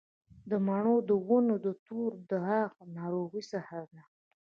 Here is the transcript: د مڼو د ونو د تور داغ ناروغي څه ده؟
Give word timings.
د 0.49 0.51
مڼو 0.67 0.95
د 1.09 1.11
ونو 1.27 1.55
د 1.65 1.67
تور 1.85 2.11
داغ 2.31 2.71
ناروغي 2.97 3.41
څه 3.49 3.59
ده؟ 3.91 4.01